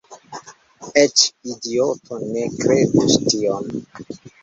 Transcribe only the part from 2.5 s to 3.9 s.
kredus tion."